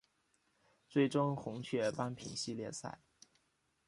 [0.89, 3.03] 最终红雀扳平系列赛。